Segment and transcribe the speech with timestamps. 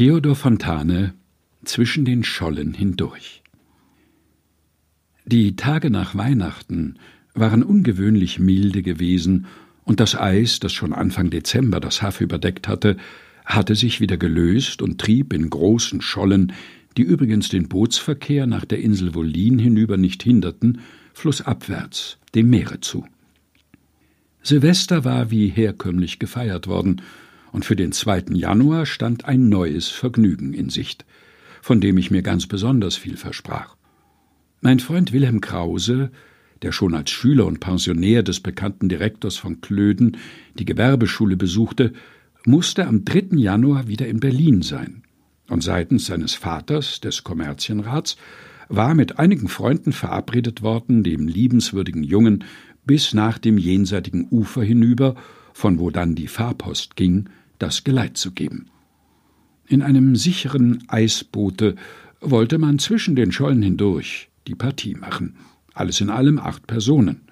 [0.00, 1.12] Theodor Fontane
[1.62, 3.42] Zwischen den Schollen hindurch
[5.26, 6.94] Die Tage nach Weihnachten
[7.34, 9.44] waren ungewöhnlich milde gewesen,
[9.84, 12.96] und das Eis, das schon Anfang Dezember das Haff überdeckt hatte,
[13.44, 16.54] hatte sich wieder gelöst und trieb in großen Schollen,
[16.96, 20.80] die übrigens den Bootsverkehr nach der Insel Wollin hinüber nicht hinderten,
[21.12, 23.04] flussabwärts, dem Meere zu.
[24.42, 27.02] Silvester war wie herkömmlich gefeiert worden,
[27.52, 28.24] und für den 2.
[28.32, 31.04] Januar stand ein neues Vergnügen in Sicht,
[31.62, 33.76] von dem ich mir ganz besonders viel versprach.
[34.60, 36.10] Mein Freund Wilhelm Krause,
[36.62, 40.18] der schon als Schüler und Pensionär des bekannten Direktors von Klöden
[40.58, 41.92] die Gewerbeschule besuchte,
[42.44, 43.36] musste am 3.
[43.36, 45.02] Januar wieder in Berlin sein,
[45.48, 48.16] und seitens seines Vaters, des Kommerzienrats,
[48.68, 52.44] war mit einigen Freunden verabredet worden, dem liebenswürdigen Jungen
[52.86, 55.16] bis nach dem jenseitigen Ufer hinüber,
[55.52, 57.28] von wo dann die Fahrpost ging,
[57.60, 58.66] das Geleit zu geben.
[59.66, 61.76] In einem sicheren Eisboote
[62.20, 65.36] wollte man zwischen den Schollen hindurch die Partie machen.
[65.74, 67.22] Alles in allem acht Personen.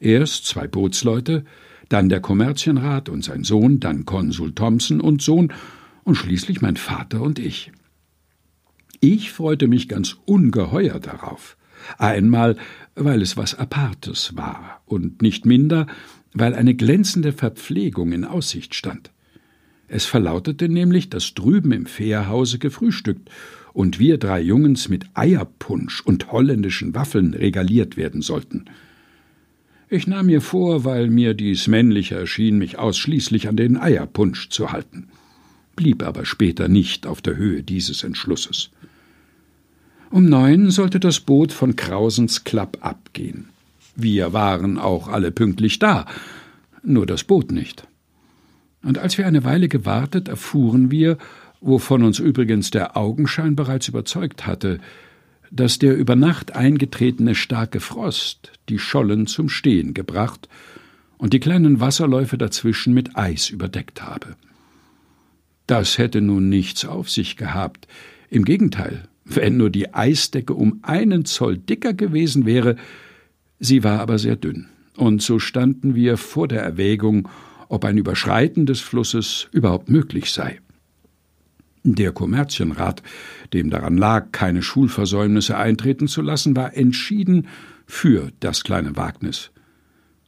[0.00, 1.44] Erst zwei Bootsleute,
[1.88, 5.52] dann der Kommerzienrat und sein Sohn, dann Konsul Thompson und Sohn
[6.04, 7.72] und schließlich mein Vater und ich.
[9.00, 11.56] Ich freute mich ganz ungeheuer darauf.
[11.98, 12.56] Einmal,
[12.94, 15.86] weil es was Apartes war und nicht minder,
[16.32, 19.10] weil eine glänzende Verpflegung in Aussicht stand.
[19.88, 23.30] Es verlautete nämlich, dass drüben im Fährhause gefrühstückt
[23.72, 28.64] und wir drei Jungens mit Eierpunsch und holländischen Waffeln regaliert werden sollten.
[29.88, 34.72] Ich nahm mir vor, weil mir dies männlicher erschien, mich ausschließlich an den Eierpunsch zu
[34.72, 35.08] halten,
[35.76, 38.70] blieb aber später nicht auf der Höhe dieses Entschlusses.
[40.10, 43.50] Um neun sollte das Boot von Krausens Klapp abgehen.
[43.94, 46.06] Wir waren auch alle pünktlich da,
[46.82, 47.86] nur das Boot nicht.
[48.86, 51.18] Und als wir eine Weile gewartet, erfuhren wir,
[51.60, 54.78] wovon uns übrigens der Augenschein bereits überzeugt hatte,
[55.50, 60.48] dass der über Nacht eingetretene starke Frost die Schollen zum Stehen gebracht
[61.18, 64.36] und die kleinen Wasserläufe dazwischen mit Eis überdeckt habe.
[65.66, 67.88] Das hätte nun nichts auf sich gehabt.
[68.30, 72.76] Im Gegenteil, wenn nur die Eisdecke um einen Zoll dicker gewesen wäre,
[73.58, 77.28] sie war aber sehr dünn, und so standen wir vor der Erwägung,
[77.68, 80.60] ob ein Überschreiten des Flusses überhaupt möglich sei.
[81.84, 83.02] Der Kommerzienrat,
[83.52, 87.46] dem daran lag, keine Schulversäumnisse eintreten zu lassen, war entschieden
[87.86, 89.52] für das kleine Wagnis.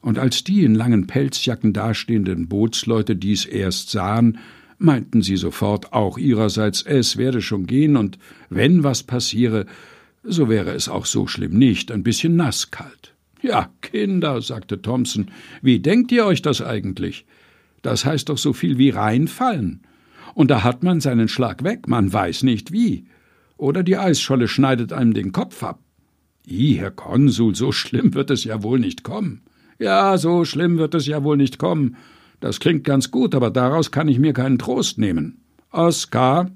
[0.00, 4.38] Und als die in langen Pelzjacken dastehenden Bootsleute dies erst sahen,
[4.78, 8.18] meinten sie sofort auch ihrerseits, es werde schon gehen, und
[8.48, 9.66] wenn was passiere,
[10.22, 13.14] so wäre es auch so schlimm nicht, ein bisschen nasskalt.
[13.40, 15.30] Ja, Kinder, sagte Thompson,
[15.62, 17.24] wie denkt ihr euch das eigentlich?
[17.82, 19.82] Das heißt doch so viel wie reinfallen.
[20.34, 23.06] Und da hat man seinen Schlag weg, man weiß nicht wie.
[23.56, 25.80] Oder die Eisscholle schneidet einem den Kopf ab.
[26.46, 29.42] I, Herr Konsul, so schlimm wird es ja wohl nicht kommen.
[29.78, 31.96] Ja, so schlimm wird es ja wohl nicht kommen.
[32.40, 35.40] Das klingt ganz gut, aber daraus kann ich mir keinen Trost nehmen.
[35.70, 36.50] Oskar,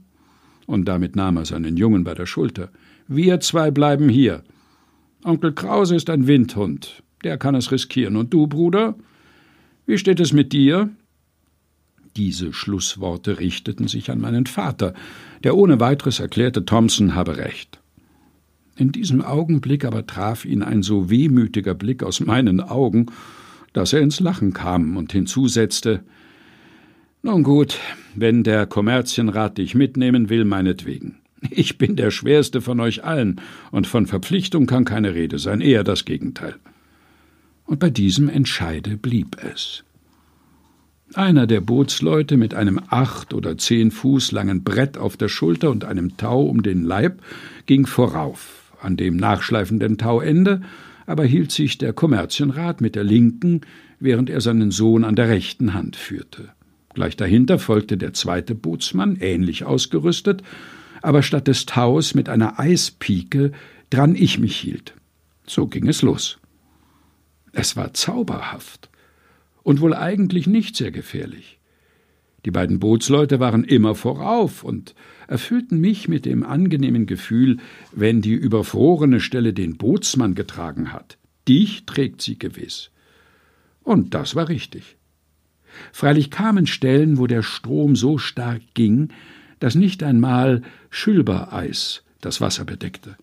[0.66, 2.70] und damit nahm er seinen Jungen bei der Schulter,
[3.08, 4.42] wir zwei bleiben hier.
[5.24, 8.16] Onkel Krause ist ein Windhund, der kann es riskieren.
[8.16, 8.96] Und du, Bruder?
[9.86, 10.90] Wie steht es mit dir?
[12.16, 14.94] Diese Schlussworte richteten sich an meinen Vater,
[15.44, 17.80] der ohne weiteres erklärte, Thompson habe recht.
[18.76, 23.06] In diesem Augenblick aber traf ihn ein so wehmütiger Blick aus meinen Augen,
[23.72, 26.02] dass er ins Lachen kam und hinzusetzte
[27.22, 27.78] Nun gut,
[28.14, 31.21] wenn der Kommerzienrat dich mitnehmen will, meinetwegen.
[31.50, 35.84] Ich bin der schwerste von euch allen, und von Verpflichtung kann keine Rede sein, eher
[35.84, 36.54] das Gegenteil.
[37.64, 39.84] Und bei diesem Entscheide blieb es.
[41.14, 45.84] Einer der Bootsleute mit einem acht oder zehn Fuß langen Brett auf der Schulter und
[45.84, 47.20] einem Tau um den Leib
[47.66, 48.72] ging vorauf.
[48.80, 50.62] An dem nachschleifenden Tauende
[51.06, 53.62] aber hielt sich der Kommerzienrat mit der linken,
[54.00, 56.50] während er seinen Sohn an der rechten Hand führte.
[56.94, 60.42] Gleich dahinter folgte der zweite Bootsmann, ähnlich ausgerüstet,
[61.02, 63.52] aber statt des Taus mit einer Eispike,
[63.90, 64.94] dran ich mich hielt.
[65.46, 66.38] So ging es los.
[67.52, 68.88] Es war zauberhaft
[69.62, 71.58] und wohl eigentlich nicht sehr gefährlich.
[72.44, 74.94] Die beiden Bootsleute waren immer vorauf und
[75.28, 77.58] erfüllten mich mit dem angenehmen Gefühl,
[77.92, 81.18] wenn die überfrorene Stelle den Bootsmann getragen hat.
[81.46, 82.90] Dich trägt sie gewiss.
[83.82, 84.96] Und das war richtig.
[85.92, 89.10] Freilich kamen Stellen, wo der Strom so stark ging,
[89.62, 93.16] dass nicht einmal Schülbereis das Wasser bedeckte.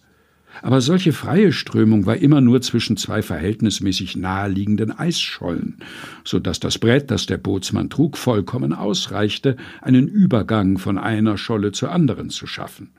[0.62, 5.78] aber solche freie Strömung war immer nur zwischen zwei verhältnismäßig naheliegenden Eisschollen,
[6.24, 11.72] so dass das Brett, das der Bootsmann trug, vollkommen ausreichte, einen Übergang von einer Scholle
[11.72, 12.90] zur anderen zu schaffen.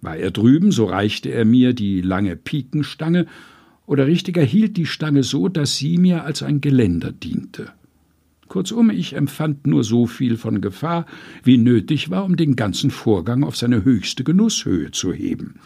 [0.00, 3.26] War er drüben, so reichte er mir die lange Pikenstange,
[3.86, 7.72] oder richtiger hielt die Stange so, dass sie mir als ein Geländer diente.
[8.58, 11.06] Kurzum, ich empfand nur so viel von Gefahr,
[11.44, 15.60] wie nötig war, um den ganzen Vorgang auf seine höchste Genusshöhe zu heben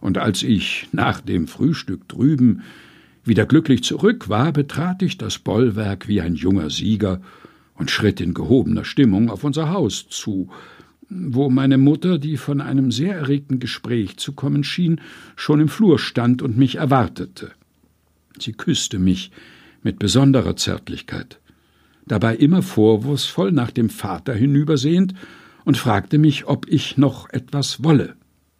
[0.00, 2.62] und als ich nach dem Frühstück drüben
[3.24, 7.20] wieder glücklich zurück war, betrat ich das Bollwerk wie ein junger Sieger
[7.74, 10.48] und schritt in gehobener Stimmung auf unser Haus zu,
[11.08, 15.00] wo meine Mutter, die von einem sehr erregten Gespräch zu kommen schien,
[15.36, 17.52] schon im Flur stand und mich erwartete.
[18.38, 19.30] Sie küsste mich
[19.82, 21.40] mit besonderer Zärtlichkeit,
[22.06, 25.14] dabei immer vorwurfsvoll nach dem Vater hinübersehend
[25.64, 28.16] und fragte mich, ob ich noch etwas wolle.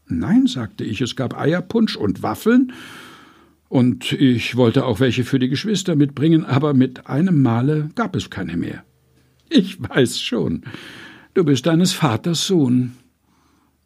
[0.06, 2.72] Nein, sagte ich, es gab Eierpunsch und Waffeln,
[3.70, 8.28] und ich wollte auch welche für die Geschwister mitbringen, aber mit einem Male gab es
[8.28, 8.82] keine mehr.
[9.48, 10.62] Ich weiß schon,
[11.34, 12.96] du bist deines Vaters Sohn.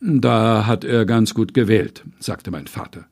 [0.00, 3.06] Da hat er ganz gut gewählt, sagte mein Vater.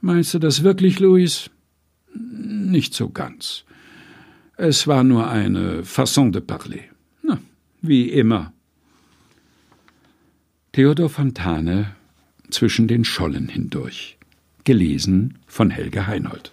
[0.00, 1.50] Meinst du das wirklich, Louis?
[2.14, 3.64] Nicht so ganz.
[4.62, 6.84] Es war nur eine Façon de parler.
[7.22, 7.38] Na,
[7.80, 8.52] wie immer.
[10.72, 11.96] Theodor Fontane
[12.50, 14.18] zwischen den Schollen hindurch.
[14.64, 16.52] Gelesen von Helge Heinold.